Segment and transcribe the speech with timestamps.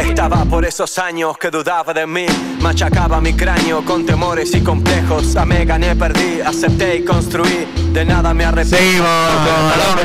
[0.00, 2.26] Estaba por esos años que dudaba de mí,
[2.60, 5.36] machacaba mi cráneo con temores y complejos.
[5.36, 7.66] Amé, gané, perdí, acepté y construí.
[7.92, 8.76] De nada me arrepiento.
[8.78, 9.08] Seguimos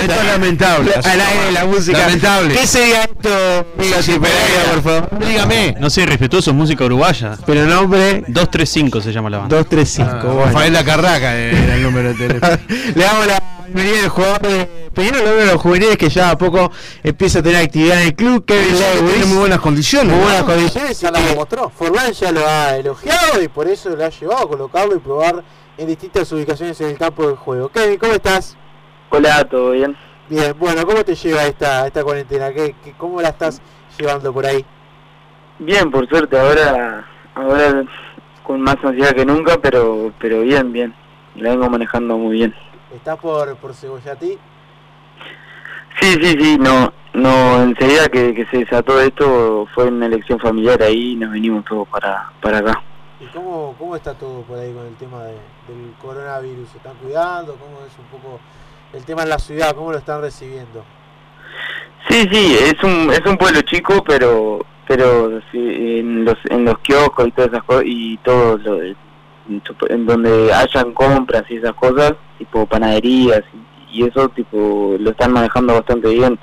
[0.01, 0.91] esto es lamentable.
[0.95, 1.97] Al aire la música.
[1.97, 2.55] Lamentable.
[2.55, 5.19] ¿Qué sería esto, por favor?
[5.19, 5.75] Dígame.
[5.79, 7.37] No sé, respetuoso, música uruguaya.
[7.45, 9.55] Pero nombre 235 se llama la banda.
[9.55, 10.09] 235.
[10.11, 10.45] Ah, bueno.
[10.45, 12.57] Rafael La Carraca era el número de teléfono.
[12.95, 16.37] Le damos la bienvenida al jugador de Peñarol, uno de los juveniles que ya a
[16.37, 16.71] poco
[17.03, 18.45] empieza a tener actividad en el club.
[18.45, 19.13] Kevin Lewis.
[19.13, 20.07] Tiene muy buenas condiciones.
[20.11, 20.23] Muy ¿no?
[20.23, 21.01] buenas condiciones.
[21.01, 21.69] Ya la demostró.
[21.69, 25.43] Forlán ya lo ha elogiado y por eso lo ha llevado a colocarlo y probar
[25.77, 27.67] en distintas ubicaciones en el campo del juego.
[27.69, 28.55] Kevin, ¿cómo estás?
[29.09, 29.95] Hola, ¿todo bien?
[30.29, 32.51] Bien, bueno, ¿cómo te lleva esta, esta cuarentena?
[32.53, 33.61] ¿Qué, qué- cómo la estás
[33.99, 34.65] llevando por ahí?
[35.59, 37.83] Bien, por suerte, ahora ahora
[38.43, 40.95] con más ansiedad que nunca, pero pero bien, bien.
[41.35, 42.55] La vengo manejando muy bien.
[42.93, 44.37] ¿Estás por, por Cebollatí?
[46.01, 50.81] Sí, sí, sí, no, no, enseguida que, que se desató esto fue una elección familiar
[50.83, 52.73] ahí y nos vinimos todos para, para acá.
[53.19, 55.31] ¿Y cómo, cómo está todo por ahí con el tema de-
[55.67, 56.69] del coronavirus?
[56.69, 57.55] ¿Se están cuidando?
[57.55, 58.39] ¿Cómo es un poco
[58.93, 59.73] el tema en la ciudad?
[59.73, 60.83] ¿Cómo lo están recibiendo?
[62.09, 66.77] Sí, sí, es un es un pueblo chico, pero pero sí, en los en los
[66.79, 68.95] kioscos y todas esas cosas y todo lo de-
[69.49, 73.43] en sup- en donde hayan compras y esas cosas, tipo panaderías
[73.91, 76.37] y, y eso tipo lo están manejando bastante bien.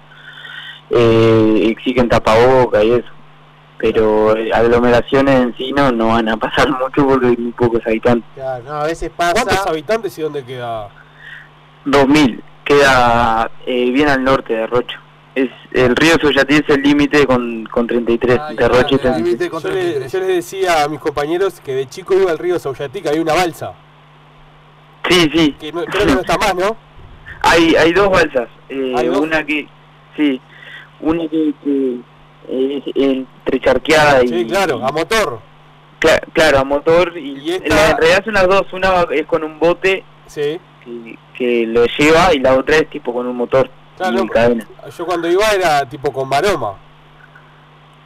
[0.90, 3.08] Eh, exigen tapaboca y eso.
[3.78, 7.80] Pero eh, aglomeraciones en sí no, no van a pasar mucho porque hay muy pocos
[7.86, 8.28] habitantes.
[8.34, 9.32] Claro, no, a veces pasa.
[9.32, 10.88] ¿Cuántos habitantes y dónde queda?
[11.84, 15.00] 2000, queda eh, bien al norte de Rocha.
[15.34, 18.98] Es, el río Soyatí es el límite con, con 33, Ah, de ya, Rocha y
[18.98, 19.14] ya.
[19.14, 19.62] 33.
[19.62, 23.00] Yo, le- yo les decía a mis compañeros que de chico iba al río Sauyatí,
[23.00, 23.72] que había una balsa.
[25.08, 26.76] Sí, sí, Que no- creo que no está más, ¿no?
[27.42, 28.48] hay, hay dos balsas.
[28.68, 29.20] eh, ¿Hay dos?
[29.20, 29.66] Una que,
[30.16, 30.40] sí,
[31.00, 31.96] una que, que
[32.48, 34.28] es entre charqueada y...
[34.28, 35.40] Sí, claro, a motor.
[35.98, 39.26] Cla- claro, a motor y, Y esta- la- en realidad son las dos, una es
[39.26, 40.60] con un bote Sí.
[40.84, 44.24] que, que lo lleva y la otra es tipo con un motor Claro.
[44.96, 46.74] Yo cuando iba era tipo con maroma.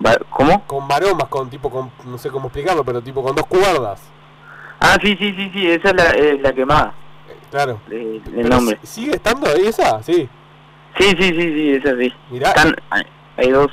[0.05, 0.63] Va- ¿Cómo?
[0.67, 4.03] Con maromas, con tipo, con, no sé cómo explicarlo, pero tipo con dos cuerdas.
[4.79, 6.93] Ah, sí, sí, sí, sí, esa es la, es la quemada,
[7.51, 7.81] Claro.
[7.91, 8.79] eh, el nombre.
[8.83, 10.03] si- ¿Sigue estando ahí esa?
[10.03, 10.29] Sí.
[10.99, 12.13] Sí, sí, sí, sí, esa sí.
[12.31, 12.77] Mirá, Están,
[13.39, 13.71] hay, dos.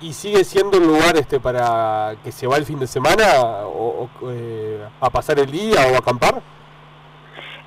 [0.00, 3.24] y, y sigue siendo un lugar este para que se va el fin de semana
[3.64, 6.40] o, o, eh, a pasar el día o a acampar.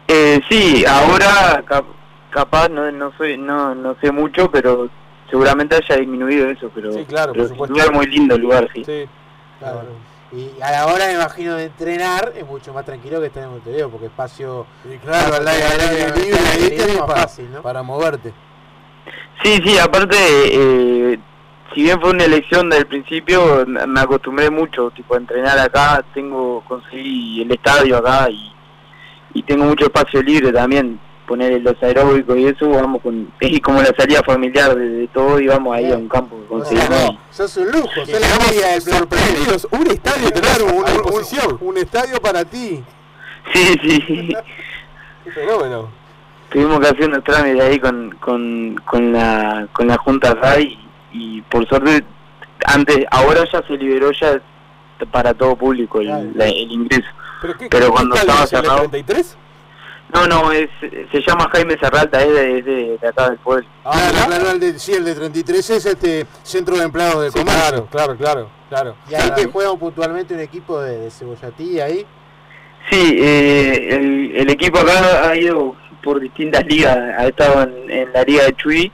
[0.08, 1.62] Eh, sí, ahora
[2.30, 4.90] capaz no no soy no no sé mucho, pero
[5.30, 7.64] seguramente haya disminuido eso, pero, Sí, claro, pero por supuesto.
[7.64, 8.84] es un lugar muy lindo el lugar, sí.
[8.86, 9.06] Sí.
[9.60, 9.84] Claro.
[10.32, 13.52] Y a la hora, me imagino, de entrenar es mucho más tranquilo que estar en
[13.52, 14.66] Montevideo, porque espacio.
[15.04, 17.62] Claro, al aire, al aire libre, ahí es más para, fácil, ¿no?
[17.62, 18.34] para moverte.
[19.42, 21.20] Sí, sí, aparte, eh,
[21.74, 26.04] si bien fue una elección del principio, me me acostumbré mucho, tipo, a entrenar acá,
[26.14, 28.52] tengo, conseguí el estadio acá y,
[29.34, 33.82] y tengo mucho espacio libre también, poner los aeróbicos y eso, vamos con, es como
[33.82, 36.88] la salida familiar de, de todo y vamos ahí a un campo que O conseguimos
[36.88, 39.20] sea, y- no, sos un lujo, sos la Quedamos media del plantel.
[39.20, 39.68] sorprendidos.
[39.72, 41.58] Un estadio Claro, un, a un- disposición.
[41.62, 42.82] un estadio para ti.
[43.54, 44.34] Sí, sí.
[45.26, 45.90] Qué fenómeno.
[46.50, 50.80] Tuvimos que hacer unos trámites ahí con, con, con la con la Junta acá y,
[51.12, 52.04] y por suerte
[52.66, 54.40] antes ahora ya se liberó ya
[55.12, 56.30] para todo público el, Claro.
[56.36, 57.08] la- el ingreso.
[57.42, 59.38] ¿Pero, qué, Pero cuando estaba es el de cerrado- 33?
[60.14, 63.68] No, no, es se llama Jaime Serralta, es de, es de, de acá del pueblo.
[63.84, 64.26] Ah, claro, mirá.
[64.28, 67.88] claro, el de, sí, el de 33 es este centro de empleados de Sí, comercio.
[67.88, 68.96] claro, claro, claro, claro.
[69.10, 72.06] Y ahí que juega puntualmente un equipo de, de Cebollatí ahí.
[72.90, 78.14] Sí, eh, el, el equipo acá ha ido por distintas ligas, ha estado en, en
[78.14, 78.92] la liga de Chuy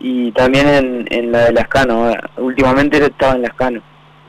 [0.00, 3.80] y también en, en la de Lascano, últimamente estaba en Lascano.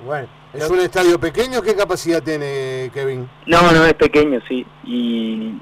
[0.06, 1.62] Bueno, ¿Es un estadio pequeño?
[1.62, 3.28] ¿Qué capacidad tiene Kevin?
[3.48, 4.66] No, no es pequeño, sí.
[4.86, 5.54] Y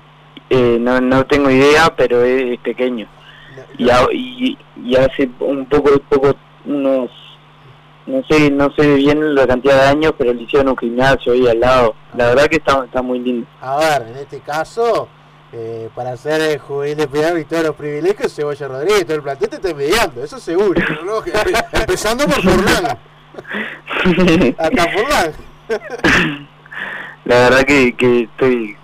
[0.53, 3.07] eh, no, no tengo idea, pero es, pequeño.
[3.77, 6.35] Y, y, y hace un poco, poco,
[6.65, 7.09] unos,
[8.05, 11.47] no sé, no sé bien la cantidad de años, pero le hicieron un gimnasio ahí
[11.47, 11.95] al lado.
[12.17, 13.47] La verdad que está, está muy lindo.
[13.61, 15.07] a ver, en este caso,
[15.53, 19.23] eh, para ser el juvenil de Peñarol y todos los privilegios, Cebolla Rodríguez, todo el
[19.23, 20.81] plantel te está envidiando, eso seguro.
[21.05, 21.23] No,
[21.79, 22.97] empezando por Forlán.
[24.57, 25.33] Hasta Forlán.
[27.23, 28.75] la verdad que, que estoy,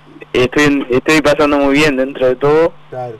[0.44, 2.74] estoy, estoy pasando muy bien dentro de todo.
[2.90, 3.18] Claro.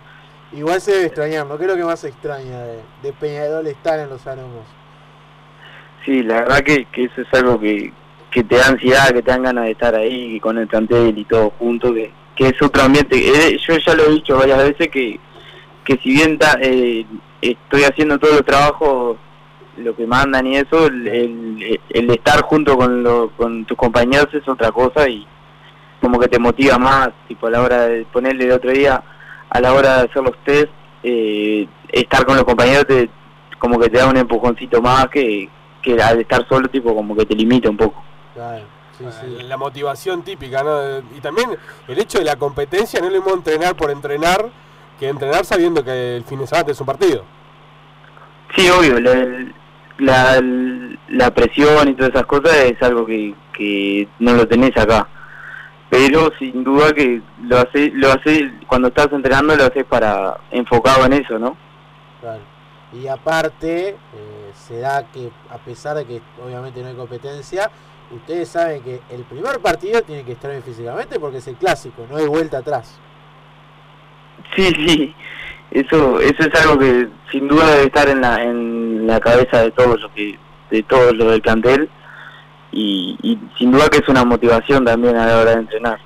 [0.54, 1.58] Igual se debe extrañar, ¿no?
[1.58, 4.66] ¿Qué es lo que más se extraña de, de Peñarol estar en los aromos?
[6.06, 7.92] Sí, la verdad que, que eso es algo que,
[8.32, 11.26] que te da ansiedad, que te dan ganas de estar ahí, con el plantel y
[11.26, 13.18] todo junto, que, que es otro ambiente.
[13.68, 15.20] Yo ya lo he dicho varias veces que,
[15.84, 17.06] que si bien ta- eh,
[17.42, 19.18] estoy haciendo todos los trabajos
[19.76, 24.28] lo que mandan y eso, el, el, el estar junto con, lo, con tus compañeros
[24.34, 25.28] es otra cosa y
[26.02, 29.04] como que te motiva más, tipo a la hora de ponerle el otro día,
[29.50, 30.70] a la hora de hacer los test,
[31.04, 33.10] eh, estar con los compañeros te,
[33.60, 35.50] como que te da un empujoncito más que,
[35.82, 38.04] que al estar solo, tipo como que te limita un poco.
[38.34, 38.66] Claro,
[38.98, 39.44] sí, sí.
[39.44, 41.00] La motivación típica, ¿no?
[41.16, 41.58] Y también
[41.88, 44.50] el hecho de la competencia, no es lo mismo entrenar por entrenar
[45.00, 47.24] que entrenar sabiendo que el fin de semana es un partido.
[48.56, 49.46] Sí, obvio, la,
[50.00, 50.44] la,
[51.10, 55.08] la presión y todas esas cosas es algo que, que no lo tenés acá.
[55.90, 61.06] Pero sin duda que lo hace, lo hace cuando estás entrenando lo haces para enfocado
[61.06, 61.56] en eso, ¿no?
[62.20, 62.42] Claro.
[62.94, 67.70] Y aparte, eh, se da que a pesar de que obviamente no hay competencia,
[68.12, 72.06] ustedes saben que el primer partido tiene que estar bien físicamente porque es el clásico,
[72.10, 73.00] no hay vuelta atrás.
[74.56, 75.16] Sí, sí,
[75.72, 79.72] eso, eso es algo que sin duda debe estar en la, en la cabeza de
[79.72, 80.38] todos los que,
[80.72, 81.90] de todos los del plantel
[82.72, 86.00] y, y sin duda que es una motivación también a la hora de entrenar.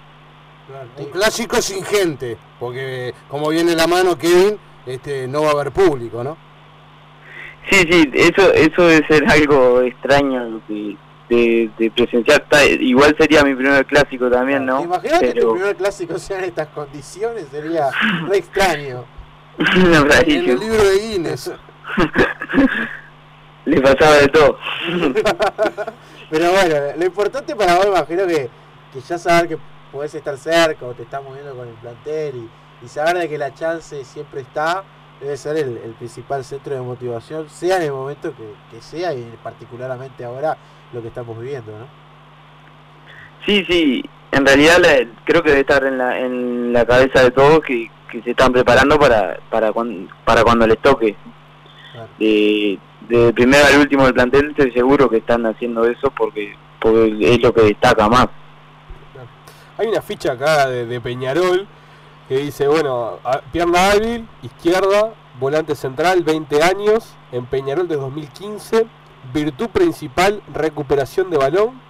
[0.97, 5.71] Un clásico sin gente, porque como viene la mano Kevin, este no va a haber
[5.71, 6.37] público, ¿no?
[7.69, 10.97] Sí, sí, eso, eso debe ser algo extraño de,
[11.77, 12.43] de presenciar.
[12.79, 14.83] Igual sería mi primer clásico también, ¿no?
[14.83, 17.89] Imagínate que tu Pero primer clásico sea en estas condiciones, sería
[18.27, 19.05] re extraño.
[19.59, 20.53] En rarísimo.
[20.53, 21.51] el libro de Guinness.
[23.65, 24.57] Le pasaba de todo.
[26.29, 28.49] Pero bueno, lo importante para vos, imagino que,
[28.93, 29.57] que ya saber que
[29.91, 32.35] podés estar cerca o te estás moviendo con el plantel
[32.81, 34.83] y, y saber de que la chance siempre está,
[35.19, 39.13] debe ser el, el principal centro de motivación, sea en el momento que, que sea
[39.13, 40.57] y particularmente ahora
[40.93, 41.85] lo que estamos viviendo, ¿no?
[43.45, 47.31] Sí, sí, en realidad la- creo que debe estar en la, en la cabeza de
[47.31, 51.15] todos que, que se están preparando para, para, cuan- para cuando les toque.
[51.91, 52.09] Claro.
[53.11, 57.41] De primero al último del plantel estoy seguro que están haciendo eso porque, porque es
[57.41, 58.27] lo que destaca más.
[59.77, 61.67] Hay una ficha acá de, de Peñarol
[62.27, 68.85] que dice, bueno, a- pierna hábil, izquierda, volante central, 20 años, en Peñarol de 2015,
[69.33, 71.81] virtud principal, recuperación de balón,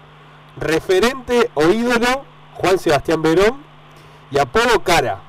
[0.57, 2.25] referente o ídolo,
[2.55, 3.61] Juan Sebastián Verón,
[4.31, 5.19] y apodo cara.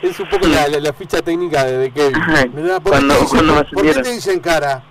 [0.00, 2.22] Es un poco la, la- la ficha técnica de, de Kevin.
[2.54, 4.82] Mirá, ¿por, Cuando- qué dicen, por qué te dicen cara?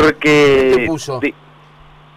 [0.00, 0.72] Porque...
[0.76, 1.18] ¿Qué puso?
[1.20, 1.34] de-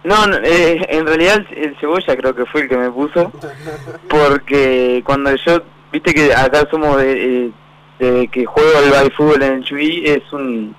[0.04, 3.32] no, no, eh, en realidad el, cebolla creo que fue el que me puso.
[4.08, 5.60] porque cuando yo,
[5.92, 7.50] viste que acá somos de, eh,
[7.98, 10.74] de que juego al al fútbol en el Chuy, es un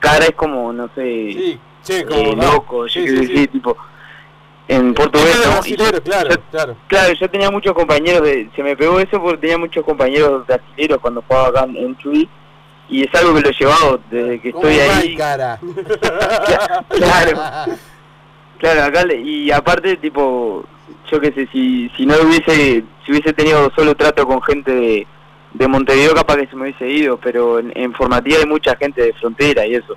[0.00, 1.02] cara es como, no sé,
[1.32, 2.52] Sí, che, eh, como no.
[2.52, 3.36] loco, Sí, yo sí, sí.
[3.36, 3.76] sé, tipo,
[4.66, 5.42] en portugués, ¿no?
[5.44, 6.76] Y brasilero, yo- claro, yo- claro.
[6.88, 10.98] claro, yo tenía muchos compañeros, de, se me pegó eso porque tenía muchos compañeros brasileños
[11.00, 12.28] cuando jugaba acá en- en Chuy,
[12.88, 15.16] y es algo que lo he llevado desde que ¿Cómo estoy ahí.
[15.16, 15.58] cara?
[16.88, 17.76] Claro.
[18.58, 20.64] Claro, acá le- y aparte tipo,
[21.10, 25.06] yo qué sé, si, si no hubiese, si hubiese tenido solo trato con gente de,
[25.52, 29.02] de Montevideo capaz que se me hubiese ido, pero en, en formativa hay mucha gente
[29.02, 29.96] de frontera y eso.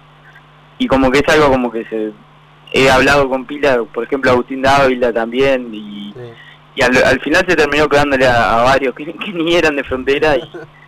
[0.79, 2.11] Y como que es algo como que se
[2.73, 6.19] he hablado con pila, por ejemplo Agustín Dávila también y, Sí.
[6.75, 9.83] y al, al final se terminó quedándole a, a varios que, que ni eran de
[9.83, 10.41] frontera y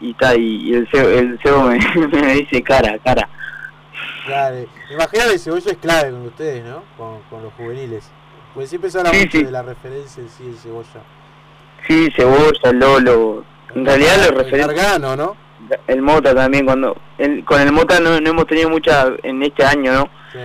[0.00, 3.28] y está y, el CEO, el CEO me, me dice cara, cara.
[4.26, 4.56] Claro.
[4.92, 6.82] Imagino que Cebolla es clave con ustedes, ¿no?
[6.96, 8.08] Con, con los juveniles.
[8.54, 9.44] Pues siempre se habla Sí, mucho sí.
[9.44, 11.00] de la referencia en sí de Cebolla.
[11.86, 13.44] Sí, Cebolla, Lolo.
[13.74, 15.36] En realidad los El referentes, Gargano, ¿no?
[15.86, 19.62] el Mota también, cuando el- con el Mota no, no hemos tenido mucha en este
[19.64, 20.08] año, ¿no?
[20.32, 20.38] Sí.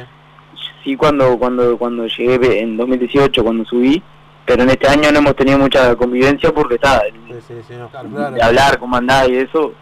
[0.83, 4.03] Sí, cuando cuando cuando llegué en 2018, cuando subí,
[4.45, 7.01] pero en este año no hemos tenido mucha convivencia porque está,
[7.41, 7.89] Se seleccionó.
[7.89, 8.31] Claro.
[8.31, 9.73] de hablar, cómo andaba y eso,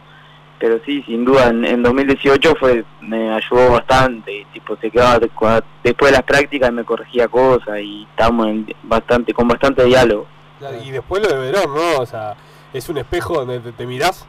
[0.60, 5.62] pero sí, sin duda, en, en 2018 fue me ayudó bastante, tipo se quedaba después
[5.84, 10.26] de las prácticas me corregía cosas y estábamos en bastante con bastante diálogo.
[10.60, 12.00] Claro, Y después lo de Verón, ¿no?
[12.00, 12.36] O sea,
[12.74, 14.26] es un espejo donde te, te mirás.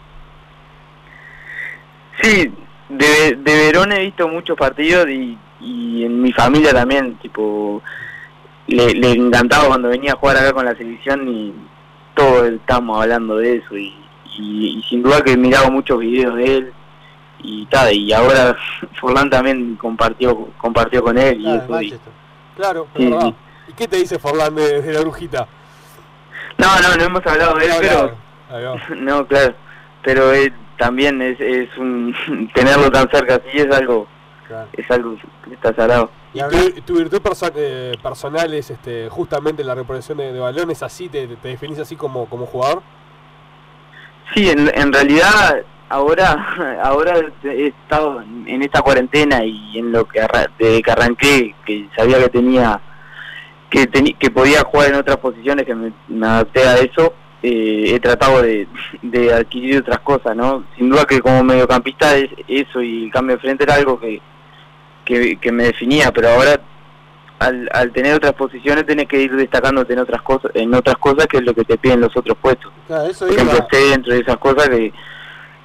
[2.20, 2.52] Sí,
[2.88, 7.82] de, de Verón he visto muchos partidos y, y en mi familia también, tipo,
[8.66, 11.54] le, le encantaba cuando venía a jugar acá con la selección y
[12.14, 13.94] todos estábamos hablando de eso y,
[14.38, 16.72] y, y sin duda que miraba muchos videos de él
[17.42, 18.56] y tal, y ahora
[19.00, 21.82] Forlán también compartió compartió con él y Claro, eso.
[21.82, 21.98] y-.
[22.56, 23.34] Claro, Sí, sí.
[23.68, 25.46] ¿Y qué te dice Forlán de, de la brujita?
[26.58, 28.16] no, no, no hemos hablado de él, pero
[28.96, 29.54] no, claro,
[30.02, 32.14] pero él también es, es un
[32.54, 34.06] tenerlo tan cerca así es algo
[34.46, 34.68] Claro.
[34.72, 36.10] es algo que está salado.
[36.32, 40.32] Y ¿Y habla- tu, tu virtud perso- eh, personal es este, justamente la reproducción de,
[40.32, 40.82] de balones?
[40.82, 42.82] ¿Así te, te definís así como, como jugador?
[44.34, 50.20] Sí, en, en realidad ahora ahora he estado en esta cuarentena y en lo que
[50.58, 52.80] desde que arranqué que sabía que tenía
[53.70, 53.86] que
[54.18, 58.42] que podía jugar en otras posiciones que me, adapté a eso eh, he tratado
[59.02, 63.36] de, adquirir otras cosas no sin duda que como mediocampista es eso y el cambio
[63.36, 64.20] de frente era algo que,
[65.04, 66.60] que, me definía pero ahora
[67.38, 71.26] al, al, tener otras posiciones tenés que ir destacándote en otras cosas en otras cosas
[71.26, 74.20] que es lo que te piden los otros puestos claro, eso por ejemplo centro y
[74.20, 74.92] esas cosas que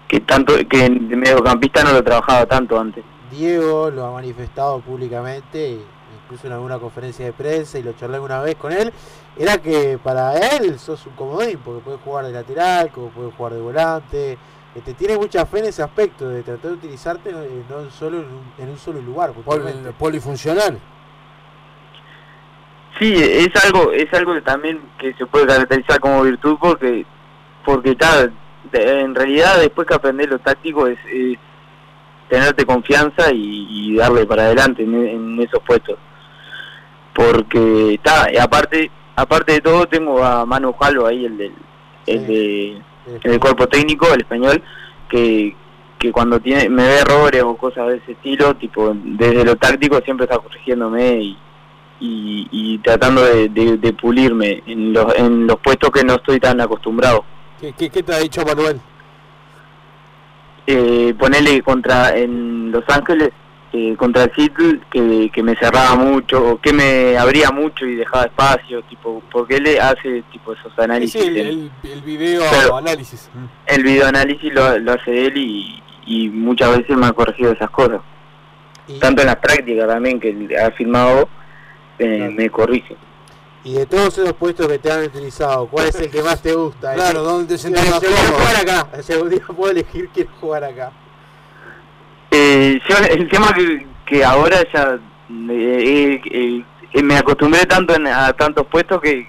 [0.09, 3.03] que tanto que en mediocampista no lo trabajaba tanto antes.
[3.31, 5.77] Diego lo ha manifestado públicamente,
[6.23, 8.91] incluso en alguna conferencia de prensa y lo charlé alguna vez con él,
[9.37, 13.53] era que para él sos un comodín, porque puedes jugar de lateral, como puedes jugar
[13.53, 14.37] de volante,
[14.75, 18.23] este, tiene mucha fe en ese aspecto de tratar de utilizarte eh, no solo
[18.57, 19.33] en un, solo lugar,
[19.97, 20.79] polifuncional.
[22.99, 27.05] Sí, es algo, es algo también que se puede caracterizar como virtud porque,
[27.65, 28.33] porque tal,
[28.73, 30.99] en realidad después que aprender lo táctico es,
[32.27, 35.97] tenerte confianza y, darle para adelante en, esos puestos.
[37.13, 41.53] Porque está aparte aparte de todo tengo a Manu Jalo ahí el del
[42.05, 42.81] el de
[43.23, 44.61] el cuerpo técnico el español
[45.09, 45.55] que
[45.97, 49.99] que cuando tiene me ve errores o cosas de ese estilo tipo desde lo táctico
[49.99, 51.37] siempre está corrigiéndome y
[52.01, 57.23] y, tratando de, de, pulirme en los, en los puestos que no estoy tan acostumbrado.
[57.59, 58.79] ¿Qué, qué, te ha dicho Manuel?
[60.65, 63.31] Eh, ponerle contra en Los Ángeles,
[63.71, 67.95] eh, contra el Seattle, que, que me cerraba mucho, o que me abría mucho y
[67.95, 71.21] dejaba espacio, tipo, porque él hace tipo esos análisis.
[71.21, 73.29] Sí, el, el, video análisis.
[73.67, 78.01] El video análisis lo, hace él y, y, muchas veces me ha corregido esas cosas.
[78.99, 81.29] Tanto en las prácticas también, que ha filmado,
[81.99, 82.97] eh, me corrige.
[83.63, 86.55] Y de todos esos puestos que te han utilizado, ¿cuál es el que más te
[86.55, 86.93] gusta?
[86.95, 88.39] Claro, ¿dónde te más cómodo?
[88.39, 88.87] jugar acá.
[88.97, 90.91] El puedo elegir quién jugar acá.
[92.31, 94.99] Eh, yo, el tema que, que ahora ya
[95.49, 96.21] eh,
[96.93, 99.27] eh, me acostumbré tanto a tantos puestos que,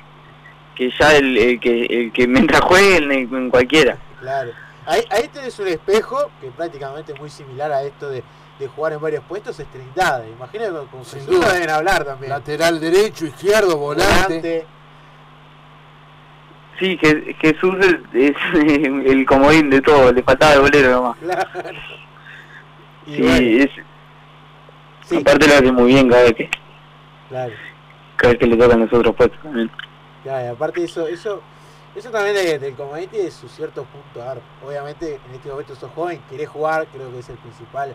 [0.75, 3.99] que ya el, que, el que mientras juegue en, en cualquiera.
[4.21, 4.51] Claro.
[4.87, 8.23] Ahí, ahí tenés un espejo que prácticamente es muy similar a esto de
[8.61, 10.31] de jugar en varios puestos es Trindade.
[10.31, 12.31] Imagínate con Sin duda deben hablar también.
[12.31, 14.67] Lateral derecho, izquierdo, volante.
[16.79, 16.99] Sí,
[17.41, 17.75] Jesús
[18.15, 21.19] es, el comodín de todo, le faltaba el bolero nomás.
[21.19, 21.49] Claro.
[23.17, 23.71] Sí, es,
[25.07, 26.51] sí, aparte lo hace muy bien cada vez que,
[27.29, 27.53] claro.
[28.17, 29.71] cada vez que le tocan los otros puestos también.
[30.23, 31.41] Claro, y aparte eso, eso,
[31.95, 34.43] eso también del comodín tiene su cierto punto.
[34.67, 37.95] obviamente en este momento sos joven, querés jugar, creo que es el principal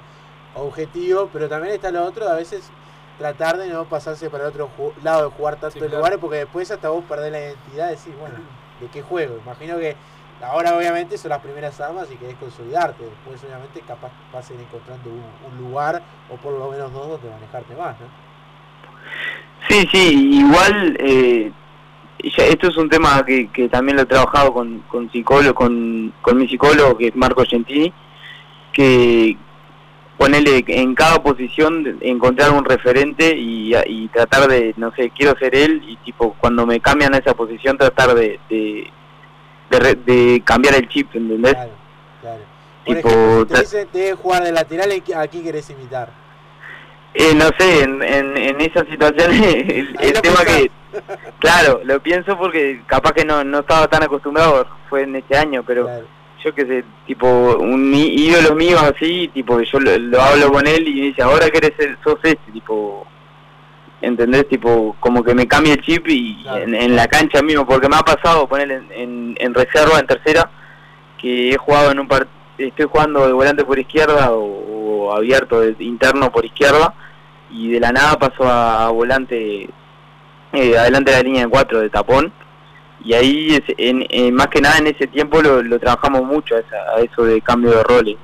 [0.55, 2.71] objetivo, pero también está lo otro, a veces
[3.17, 4.69] tratar de no pasarse para el otro
[5.03, 8.35] lado de jugar tantos lugares, porque después hasta vos perdés la identidad, decís, bueno,
[8.81, 9.37] ¿de qué juego?
[9.43, 9.95] Imagino que
[10.41, 14.59] ahora obviamente son las primeras armas y querés consolidarte, después obviamente capaz vas a ir
[14.59, 18.07] encontrando un, lugar o por lo menos dos donde manejarte más, ¿no?
[19.69, 21.51] Sí, sí, igual eh,
[22.19, 26.37] esto es un tema que, que, también lo he trabajado con, con psicólogo, con, con
[26.37, 27.91] mi psicólogo que es Marco Gentini,
[28.71, 29.37] que,
[30.17, 33.73] ponerle en cada posición encontrar un referente y,
[34.13, 37.77] tratar de no sé quiero ser él y tipo cuando me cambian a esa posición
[37.77, 38.39] tratar de,
[40.43, 41.53] cambiar el chip ¿entendés?
[41.53, 41.71] claro,
[42.21, 42.41] claro.
[42.85, 46.09] tipo te dice te jugar de lateral ¿a quién querés imitar?
[47.13, 49.41] Eh, no sé en, en, en esas situaciones
[49.99, 50.69] el, tema que
[51.39, 55.63] claro lo pienso porque capaz que no, no estaba tan acostumbrado fue en este año
[55.65, 55.89] pero
[56.45, 60.93] yo qué sé, tipo, un ídolo mío así, tipo, yo lo, hablo con él y
[60.93, 63.07] me dice, ahora que eres el, sos este, tipo,
[64.01, 64.47] ¿entendés?
[64.47, 68.01] Tipo, como que me cambia el chip y en, la cancha mismo, porque me ha
[68.01, 70.49] pasado poner en, en, reserva, en tercera,
[71.17, 75.75] que he jugado en un partido, estoy jugando de volante por izquierda o, abierto de,
[75.79, 76.93] interno por izquierda
[77.51, 79.69] y de la nada paso a, volante
[80.51, 82.33] eh, adelante de la línea de cuatro de tapón
[83.03, 87.39] y ahí en, más que nada en ese tiempo lo, trabajamos mucho a, eso de
[87.41, 88.17] cambio de roles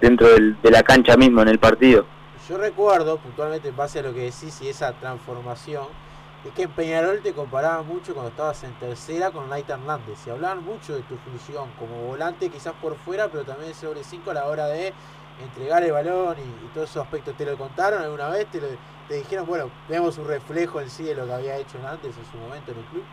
[0.00, 2.06] dentro de la cancha mismo en el partido
[2.48, 5.86] yo recuerdo puntualmente en base a lo que decís y esa transformación
[6.44, 10.18] es que en Peñarol te comparaban mucho cuando estabas en tercera con Light Hernández.
[10.26, 14.32] Y hablaban mucho de tu función como volante quizás por fuera pero también sobre cinco
[14.32, 14.92] a la hora de
[15.40, 17.36] entregar el balón y, todos esos aspectos.
[17.36, 18.60] Te lo contaron alguna vez te,
[19.08, 22.24] te dijeron bueno vemos un reflejo en sí de lo que había hecho antes en
[22.30, 23.04] su momento en el club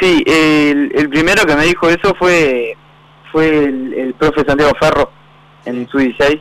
[0.00, 2.76] Sí, el, el primero que me dijo eso fue
[3.30, 5.10] fue el, el profe Santiago Ferro
[5.64, 6.40] en su 16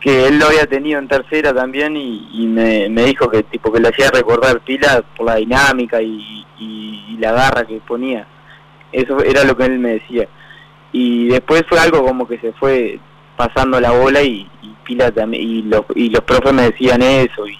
[0.00, 3.80] que él lo había tenido en tercera también y, me, me, dijo que tipo que
[3.80, 8.26] le hacía recordar pila por la dinámica y, y, la garra que ponía
[8.92, 10.26] eso era lo que él me decía
[10.90, 12.98] y después fue algo como que se fue
[13.36, 14.46] pasando la bola y,
[14.84, 17.58] Pila también, y los, y los profes me decían eso y,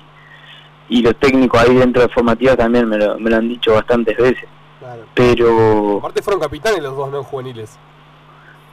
[0.91, 4.17] y los técnicos ahí dentro de formativa también me lo, me lo han dicho bastantes
[4.17, 4.45] veces.
[4.79, 5.03] Claro.
[5.15, 7.23] Pero Aparte fueron capitanes los dos, ¿no?
[7.23, 7.79] Juveniles.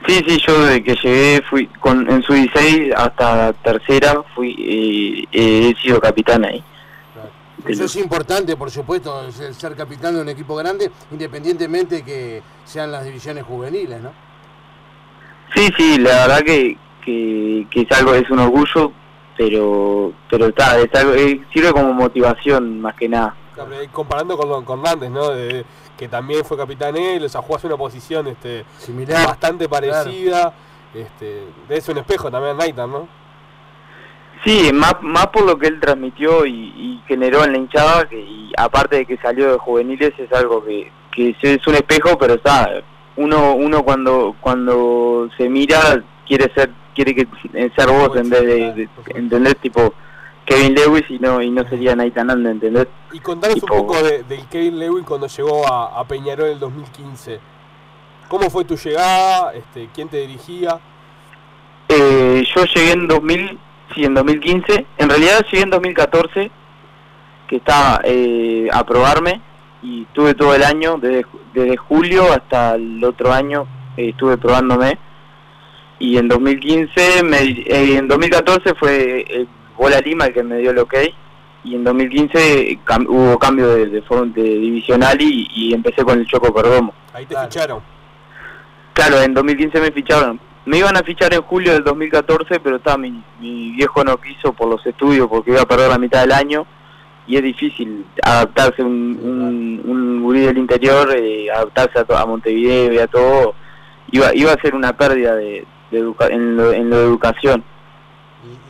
[0.07, 5.23] Sí, sí, yo desde que llegué fui con, en su 16 hasta tercera fui eh,
[5.31, 6.63] eh, he sido capitán ahí.
[7.67, 13.03] Eso es importante, por supuesto, ser capitán de un equipo grande, independientemente que sean las
[13.03, 14.13] divisiones juveniles, ¿no?
[15.53, 18.93] Sí, sí, la verdad que, que, que es algo, es un orgullo,
[19.37, 21.13] pero pero está, es algo,
[21.53, 23.35] sirve como motivación más que nada.
[23.65, 25.29] Claro, Comparando con, con Hernández, ¿no?
[25.29, 25.65] De-
[25.97, 29.25] que también fue capitán él, o sea, jugó una posición este, Similar.
[29.25, 30.53] bastante parecida.
[30.93, 33.07] Este, es un espejo también Naitan, ¿no?
[34.45, 38.19] Sí, más, más por lo que él transmitió y, y generó en la hinchada, que,
[38.21, 42.35] y aparte de que salió de juveniles, es algo que, que es- un espejo, pero
[42.35, 42.69] está,
[43.15, 48.41] uno uno cuando cuando se mira quiere ser quiere que eh, ser vos en vez
[48.45, 49.91] de, de- entender tipo
[50.47, 52.87] Kevin Lewis y no y no sería Nathan Ande, ¿entendés?
[53.13, 56.53] Y contanos Tipo- un poco de, del Kevin Lewin cuando llegó a, a Peñarol en
[56.53, 57.39] el 2015.
[58.29, 59.53] ¿Cómo fue tu llegada?
[59.53, 60.79] Este, ¿Quién te dirigía?
[61.89, 63.59] Eh, yo llegué en 2000,
[63.93, 64.85] sí, en 2015.
[64.97, 66.51] En realidad llegué en 2014,
[67.47, 69.41] que estaba eh, a probarme
[69.83, 74.97] y estuve todo el año, desde, desde julio hasta el otro año eh, estuve probándome.
[75.99, 79.47] Y en 2015, me, eh, en 2014 fue el
[79.77, 80.93] Bola Lima el que me dio el ok.
[81.63, 86.53] Y en 2015 cam- hubo cambio de, de, divisional y, y empecé con el Choco
[86.53, 86.93] Perdomo.
[87.13, 87.50] Ahí te Claro.
[87.51, 87.81] ficharon.
[88.93, 90.39] Claro, en 2015 me ficharon.
[90.65, 94.51] Me iban a fichar en julio del 2014, pero está, mi, mi viejo no quiso
[94.53, 96.65] por los estudios porque iba a perder la mitad del año
[97.25, 102.25] y es difícil adaptarse un, un, un gurí del interior, eh, adaptarse a, to- a
[102.25, 103.53] Montevideo y a todo.
[104.12, 107.63] Iba, iba a ser una pérdida de, de educa- en, lo, en lo de educación.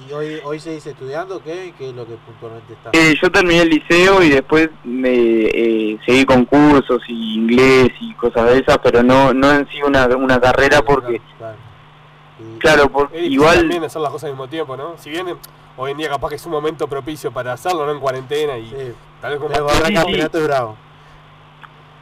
[0.08, 1.74] ¿Y, hoy, hoy seguís estudiando qué?
[1.77, 2.92] ¿Qué es lo que puntualmente está?
[2.94, 8.14] Eh, yo terminé el liceo y después me eh, seguí con cursos y inglés y
[8.14, 11.58] cosas de esas, pero no no en sí una, una carrera porque, Claro.
[12.40, 13.60] Y- claro, igual...
[13.60, 14.96] también hacer las cosas al mismo tiempo, ¿no?
[14.98, 15.25] Si bien
[15.75, 17.92] hoy en día capaz que es un momento propicio para hacerlo, ¿no?
[17.92, 18.75] En cuarentena y Sí,
[19.22, 20.77] tal vez el Barra sí, Campeonato es bravo.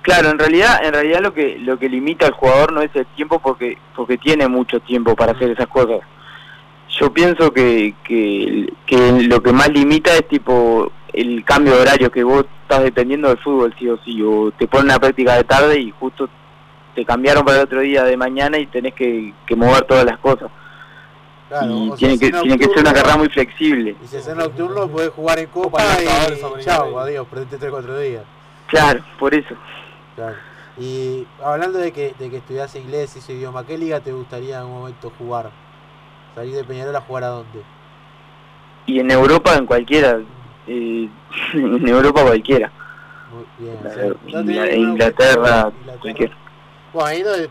[0.02, 3.06] Claro, en realidad, en realidad lo que lo que limita al jugador no es el
[3.08, 6.02] tiempo porque porque tiene mucho tiempo para hacer esas cosas.
[6.90, 12.12] Yo pienso que, que, que lo que más limita es tipo el cambio de horario
[12.12, 15.44] que vos estás dependiendo del fútbol sí o sí o te ponen una práctica de
[15.44, 16.30] tarde y justo
[16.94, 20.18] te cambiaron para el otro día de mañana y tenés que, que mover todas las
[20.20, 20.50] cosas.
[21.50, 23.96] Claro, y sea, tiene que tiene que ser una carrera muy flexible.
[24.04, 26.06] Y si haces nocturno, podés jugar en Copa y
[26.38, 28.24] Sudamericana chao, y- adiós, perdiste 3-4 días.
[28.68, 29.56] Claro, por eso.
[30.16, 30.36] Claro.
[30.78, 34.56] Y hablando de que, de que estudias inglés y ese idioma, ¿qué liga te gustaría
[34.56, 35.52] en algún momento jugar?
[36.36, 37.62] Salir de Peñarol a jugar a dónde?
[38.86, 40.20] Y en Europa, en cualquiera,
[40.68, 41.10] eh,
[41.54, 42.72] en Europa cualquiera.
[43.34, 43.78] Muy bien.
[43.80, 46.36] o sea, no Inglaterra, objetivo, cualquiera.
[46.94, 47.50] Bueno, ahí donde,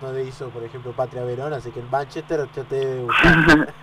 [0.00, 3.74] donde hizo, por ejemplo, Patria Verón, así que en Manchester ya te debe gustar.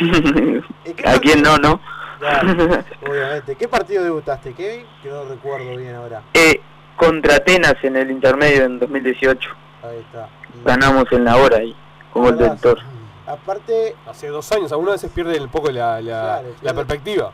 [0.00, 1.80] ¿En qué ¿A quién no, no?
[2.18, 2.52] Claro,
[3.08, 3.56] obviamente.
[3.56, 4.84] ¿Qué partido debutaste, Kevin?
[5.02, 6.22] Que no recuerdo bien ahora.
[6.34, 6.60] Eh,
[6.96, 9.50] contra Atenas en el intermedio en 2018.
[9.82, 10.28] Ahí está.
[10.54, 11.74] Y- Ganamos en la hora ahí,
[12.12, 12.80] con gol del Toro.
[13.28, 16.76] Aparte, hace dos años, algunas veces pierde un poco la, la, Claro, la claro.
[16.76, 17.32] perspectiva.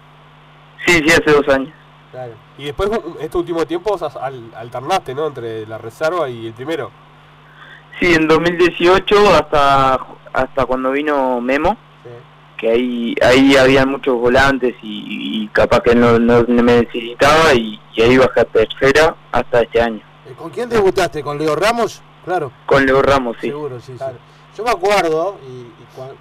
[0.87, 1.73] Sí, sí, hace dos años.
[2.11, 2.33] claro.
[2.59, 5.27] Y después, un- este último tiempo, o sea, al- alternaste, ¿no?
[5.29, 6.91] Entre la reserva y el primero.
[8.01, 9.99] Sí, en 2018 hasta
[10.33, 12.11] hasta cuando vino Memo, Sí.
[12.57, 17.81] que ahí ahí había muchos volantes y, y capaz que no, no me necesitaba y,
[17.95, 20.01] y ahí bajé a tercera hasta este año.
[20.37, 21.23] ¿Con quién debutaste?
[21.23, 22.03] ¿Con Leo Ramos?
[22.25, 23.49] Claro, Con Leo Ramos, sí.
[23.49, 24.05] seguro, sí, sí.
[24.57, 25.73] Yo me acuerdo, y,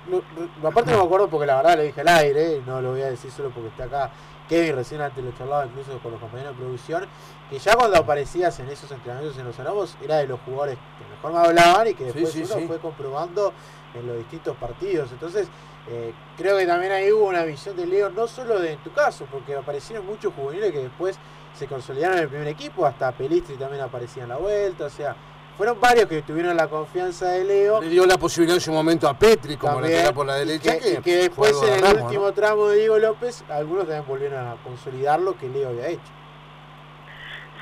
[0.09, 2.91] no- aparte no me acuerdo porque la verdad le dije al aire, y no lo
[2.91, 4.11] voy a decir solo porque está acá
[4.49, 7.05] Kevin, recién antes lo charlaba incluso con los compañeros de producción,
[7.49, 11.05] que ya cuando aparecías en esos entrenamientos en los Anobos era de los jugadores que
[11.15, 12.67] mejor me hablaban y que después sí, uno sí.
[12.67, 13.53] fue comprobando
[13.93, 15.11] en los distintos partidos.
[15.11, 15.47] Entonces,
[15.89, 18.91] eh, creo que también ahí hubo una visión de Leo, no solo de en tu
[18.91, 21.17] caso, porque aparecieron muchos juveniles que después
[21.53, 25.15] se consolidaron en el primer equipo, hasta Pelistri también aparecía en la vuelta, o sea,
[25.57, 27.81] fueron varios que tuvieron la confianza de Leo.
[27.81, 30.45] Le dio la posibilidad en su momento a Petri como También, lateral por la y
[30.45, 30.77] derecha.
[30.79, 32.33] que, y que después en el Ramos, último ¿no?
[32.33, 36.01] tramo de Diego López, algunos también volvieron a consolidar lo que Leo había hecho.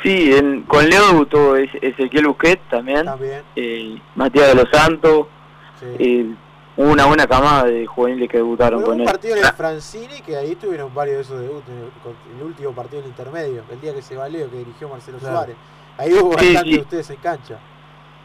[0.04, 5.28] Sí, en- con Leo debutó Es- Ezequiel Busquets también, También, eh, Matías de los Santos,
[5.80, 5.86] sí.
[6.00, 6.36] eh,
[6.78, 9.06] hubo una buena camada de juveniles que debutaron con un él.
[9.06, 12.72] partido en el Francini que ahí tuvieron varios de esos debuts, en el, el último
[12.74, 15.36] partido del intermedio, el día que se va Leo, que dirigió Marcelo Claro.
[15.36, 15.56] Suárez.
[15.98, 16.76] Ahí hubo Sí, bastante sí.
[16.78, 17.60] de ustedes en cancha.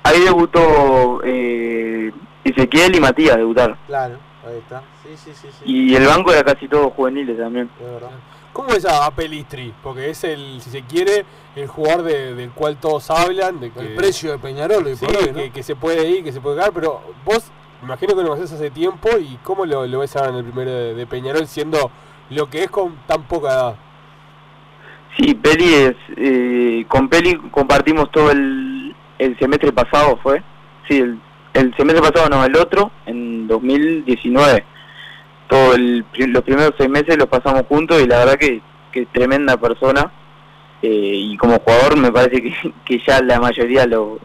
[0.07, 2.13] Ahí debutó eh,
[2.45, 3.77] Ezequiel y Matías debutaron.
[3.87, 4.17] Claro,
[4.47, 4.83] ahí está.
[5.03, 5.49] Sí, sí, sí.
[5.51, 5.65] sí.
[5.65, 7.69] Y el banco era casi todo juveniles también.
[7.79, 8.11] De verdad.
[8.53, 9.75] ¿Cómo es a Pelistri?
[9.83, 13.81] Porque es el, si se quiere, el jugador de- del cual todos hablan, de que,
[13.81, 15.35] El precio de Peñarol hoy sí, por hoy, ¿no?
[15.35, 17.51] que, que se puede ir, que se puede ganar, pero vos,
[17.83, 20.71] imagino que lo conocés hace tiempo y cómo lo, lo ves ahora en el primero
[20.71, 21.91] de, de Peñarol siendo
[22.31, 23.77] lo que es con tan poca edad.
[25.19, 25.97] Sí, Peli es.
[26.17, 28.76] eh, con Peli compartimos todo el,
[29.19, 30.43] el semestre pasado, ¿fue?
[30.89, 31.19] Sí, el,
[31.55, 34.65] el semestre pasado, no, el otro, en 2019.
[35.49, 38.61] Todo el, los primeros seis meses los pasamos juntos y la verdad que,
[38.93, 40.11] que tremenda persona.
[40.83, 40.89] eh,
[41.33, 44.19] y como jugador me parece que, que ya la mayoría lo,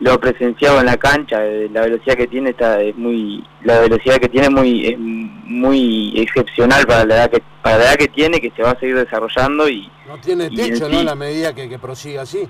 [0.00, 1.44] lo ha presenciado en la cancha.
[1.46, 3.44] eh, la velocidad que tiene está es muy.
[3.62, 7.96] La velocidad que tiene muy, es muy excepcional para la edad que, para la edad
[7.96, 11.02] que tiene, que se va a seguir desarrollando y No tiene Y techo, ¿no?
[11.02, 12.48] La medida que, que prosiga así.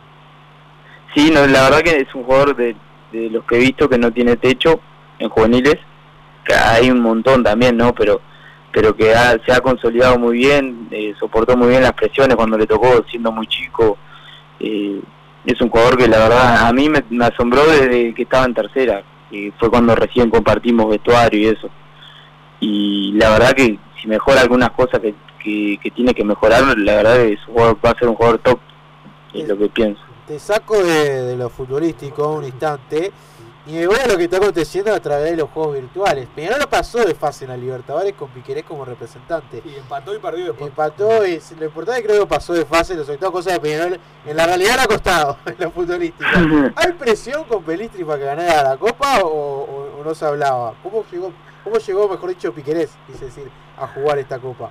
[1.14, 2.76] Sí, no, la verdad que es un jugador de,
[3.12, 4.80] de los que he visto que no tiene techo
[5.18, 5.76] en juveniles,
[6.44, 7.94] que hay un montón también, ¿no?
[7.94, 8.20] Pero
[8.72, 12.56] pero que ha- se ha consolidado muy bien, eh, soportó muy bien las presiones cuando
[12.56, 13.98] le tocó siendo muy chico.
[14.60, 15.00] eh,
[15.46, 18.54] es un jugador que la verdad a mí me, me asombró desde que estaba en
[18.54, 21.70] tercera, que fue cuando recién compartimos vestuario y eso.
[22.60, 26.96] Y la verdad que si mejora algunas cosas que, que, que tiene que mejorar, la
[26.96, 28.60] verdad que es un jugador, va a ser un jugador top,
[29.34, 30.09] es lo que pienso.
[30.30, 33.10] Te saco de, de lo futbolístico un instante
[33.66, 36.28] y me voy a lo que está aconteciendo a través de los juegos virtuales.
[36.36, 39.60] Peñarol lo pasó de fase en la Libertadores con Piquerés como representante.
[39.64, 40.68] Y empató y perdió después.
[40.70, 44.36] Empató y lo importante creo que pasó de fase, los octavos cosas de Peñarol en
[44.36, 46.30] la realidad le ha costado en lo futbolístico.
[46.76, 50.74] ¿Hay presión con Pelistri para que ganara la copa o, o- o no se hablaba?
[50.84, 51.32] ¿Cómo llegó,
[51.64, 54.70] cómo llegó mejor dicho, Piquerés, quise decir, a jugar esta copa?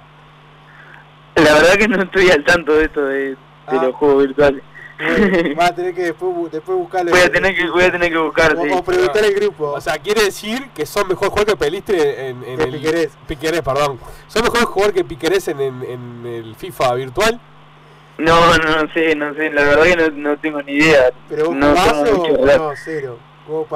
[1.36, 3.84] La verdad que no estoy al tanto de esto de, de Ah.
[3.84, 4.64] los juegos virtuales.
[5.10, 7.12] Bueno, vas a tener que después, bu- después buscarle.
[7.12, 8.70] Voy a tener que, voy a tener que buscar, o, sí.
[8.74, 9.72] o preguntar el grupo.
[9.72, 12.72] O sea, quiere decir que son mejor jugador que Pelistri en, en Que el...
[12.74, 13.18] Piquerés.
[13.28, 13.98] Piquerés, perdón.
[14.28, 17.40] ¿Son mejor jugador que Piquerés en, en, en el FIFA virtual?
[18.18, 21.12] No, no, no sé, no sé, la verdad que no, no tengo ni idea.
[21.30, 22.72] ¿Pero vos no o o no?
[22.76, 23.18] Cero.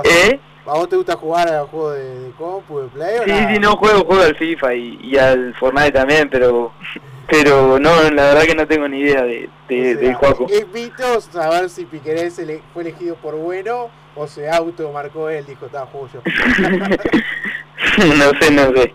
[0.03, 0.39] ¿Eh?
[0.65, 3.29] ¿A vos te gusta jugar a los juegos de, de compu, de play o Sí,
[3.31, 3.53] nada?
[3.53, 6.71] sí, no juego, juego al FIFA y, y al Fortnite también, pero
[7.29, 10.47] pero no, la verdad que no tengo ni idea de, de, O sea, del juego.
[10.49, 12.41] Es mito saber si Piquerés
[12.73, 16.21] fue elegido por bueno o se auto marcó él, dijo, estaba juego yo.
[18.15, 18.93] no sé, no sé.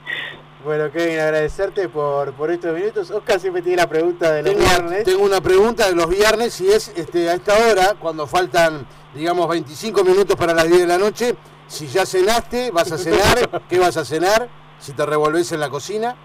[0.65, 3.11] Bueno, Kevin, agradecerte por, por estos minutos.
[3.11, 5.05] Oscar siempre tiene la pregunta de los Tengo, viernes.
[5.05, 9.49] tengo una pregunta de los viernes y es este, a esta hora, cuando faltan, digamos,
[9.49, 11.37] 25 minutos para las 10 de la noche,
[11.69, 14.49] si ya cenaste, vas a cenar, ¿qué vas a cenar?
[14.79, 16.17] Si te revolvés en la cocina.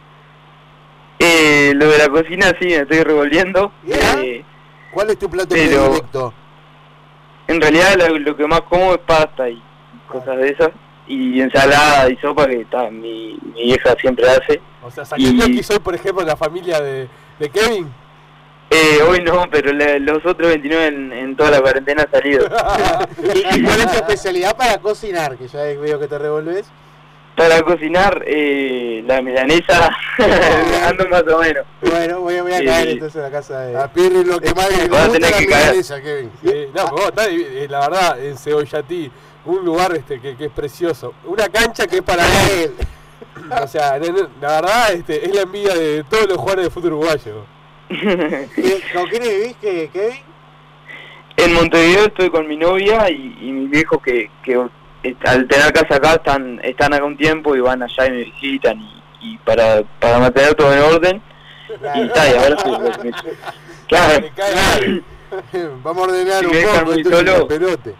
[1.46, 3.72] Eh, lo de la cocina sí, me estoy revolviendo.
[3.88, 4.44] Eh,
[4.92, 6.34] ¿Cuál es tu plato predilecto?
[7.48, 9.62] en realidad lo, lo que más como es pasta y
[10.08, 10.70] cosas de esas.
[11.06, 14.62] Y ensalada y sopa que ta, mi, mi vieja siempre hace.
[14.82, 17.92] O sea, Y- que soy, por ejemplo, la familia de, de Kevin.
[18.70, 22.48] Eh, hoy no, pero la- los otros 29 en, en toda la cuarentena han salido.
[23.36, 25.38] ¿Y, y cuál es tu especialidad para cocinar?
[25.38, 26.72] Que ya veo que te revolves.
[27.36, 29.90] Para cocinar, eh, la milanesa
[30.88, 31.66] ando más o menos.
[31.82, 32.66] Bueno, voy, a- voy a Sí.
[32.66, 33.76] caer entonces a la casa de...
[33.76, 35.66] A Pirri lo que más le gusta la que caer.
[35.66, 36.32] milanesa, Kevin.
[36.44, 39.12] Eh, no, vos eh, la verdad, en Cebollatí,
[39.46, 41.16] un lugar este que, que es precioso.
[41.26, 42.74] Una cancha que es para él.
[43.64, 47.46] O sea, la verdad este, es la envidia de todos los jugadores de fútbol uruguayo.
[47.90, 50.20] ¿Qué- ¿Con quién vivís, que, Kevin?
[51.38, 54.68] En Montevideo estoy con mi novia y, y mis viejos que, que eh,
[55.26, 58.80] al tener casa acá están están acá un tiempo y van allá y me visitan
[58.80, 61.22] y, y para, para mantener todo en orden
[61.96, 63.16] y está, y ahora con ellos.
[63.88, 64.26] Claro,
[65.84, 67.48] Vamos a ordenar Si un me poco, solo.
[67.48, 67.96] pelote.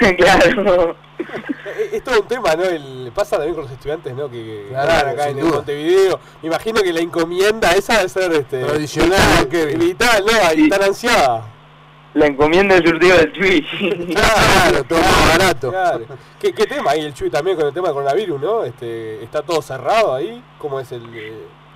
[0.18, 0.96] claro.
[1.18, 2.64] Eh, Es todo un tema, ¿no?
[2.64, 4.28] El, pasa también con los estudiantes, ¿no?
[4.30, 5.48] Que, que Claro, acá en.
[5.48, 6.20] Montevideo.
[6.42, 9.46] Me imagino que la encomienda esa debe ser este, Tradicional,
[9.78, 10.52] vital, ¿no?
[10.54, 10.68] Y Sí.
[10.68, 11.46] tan ansiada.
[12.14, 13.66] La encomienda del surtido del Twitch.
[14.14, 15.70] Claro, todo más barato.
[15.70, 16.04] Claro.
[16.40, 18.64] ¿Qué, ¿Qué tema ahí el Chuy también con el tema del coronavirus, no?
[18.64, 20.42] Este, ¿Está todo cerrado ahí?
[20.58, 21.02] ¿Cómo es el...?
[21.14, 21.32] eh,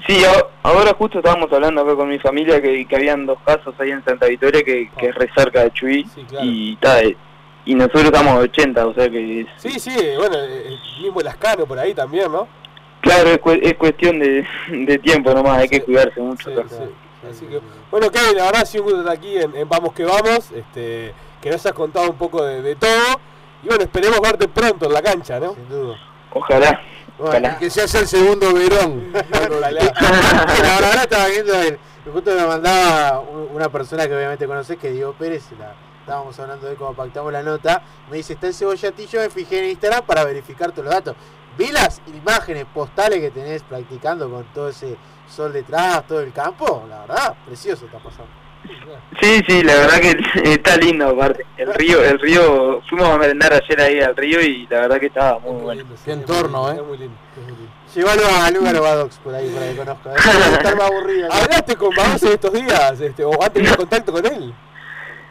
[0.07, 0.21] Sí,
[0.65, 4.05] ahora justo estábamos hablando acá con mi familia que, que habían dos casos ahí en
[4.05, 6.45] Santa Victoria que, que es re cerca de Chuy Sí, claro.
[6.45, 7.17] y, eh,
[7.67, 10.65] y nosotros estamos a 80, o sea que es, Sí, sí, bueno, eh,
[10.97, 12.49] el mismo Lascano por ahí también, ¿no?
[13.01, 16.51] claro, es, cu- es cuestión de, de tiempo nomás, hay que cuidarse mucho.
[16.51, 16.85] Sí, acá.
[17.23, 17.29] Sí.
[17.31, 19.93] Así que, bueno, Kevin, la verdad ha sido un gusto estar aquí en, en Vamos
[19.93, 23.21] que Vamos, este, que nos has contado un poco de, de todo.
[23.63, 25.55] Y bueno, esperemos verte pronto en la cancha, ¿no?
[25.55, 25.97] Sin duda.
[26.33, 26.81] Ojalá.
[27.19, 27.59] Bueno, Ojalá.
[27.59, 29.13] Que se hace el segundo verón.
[29.13, 29.23] la
[29.71, 31.79] verdad, estaba viendo el,
[32.13, 36.67] justo me mandaba un- una persona que obviamente conoces que Diego Pérez la, estábamos hablando
[36.67, 40.25] de cómo pactamos la nota, me dice, está el cebollatillo, me fijé en Instagram para
[40.25, 41.15] verificar todos los datos.
[41.57, 44.97] Vi las imágenes postales que tenés practicando con todo ese
[45.29, 48.31] sol detrás, todo el campo, la verdad, precioso está pasando.
[49.21, 50.17] Sí, sí, la verdad que
[50.53, 51.45] está lindo aparte.
[51.57, 55.07] El río, el río, fuimos a merendar ayer ahí al río y la verdad que
[55.07, 55.81] estaba muy Muy bueno.
[55.83, 56.77] lindo, sí, Qué entorno, muy ¿eh?
[56.81, 57.73] es muy lindo, es muy lindo.
[57.95, 60.15] Llévalo a Lugar Badox por ahí, para que conozca.
[60.53, 61.29] Estar más aburrido.
[61.33, 63.01] ¿Hablaste con Badox en estos días?
[63.01, 64.55] Este, ¿O has tenido contacto con él?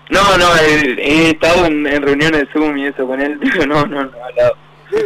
[0.10, 3.65] No, no, he, he estado en, en reuniones de Zoom y eso con él, pero
[3.65, 4.56] no, no, no he hablado.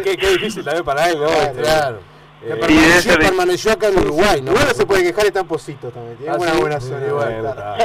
[0.04, 1.28] Qué, qué difícil también para él, ¿no?
[1.28, 2.00] Ah, Este, claro.
[2.46, 4.52] Eh, Que Sí, permaneció, permaneció acá en Uruguay, ¿no?
[4.52, 6.18] Igual no se puede quejar, está en Positos también.
[6.18, 7.34] Tiene ah, una sí, buena sí, zona igual.
[7.42, 7.78] bueno, está.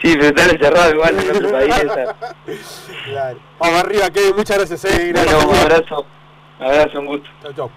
[0.00, 1.74] Sí, pero estar encerrado igual en otro país.
[1.74, 2.16] está.
[3.04, 3.38] Claro.
[3.58, 5.12] Vamos arriba, Kevin, muchas gracias, eh.
[5.12, 6.06] Bueno, un abrazo.
[6.60, 7.28] Abrazo, un gusto.
[7.42, 7.70] Chau, chau.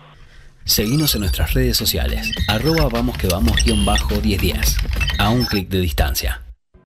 [0.63, 4.77] Seguinos en nuestras redes sociales, arroba vamos que vamos guion bajo 1010,
[5.17, 6.41] a un clic de distancia.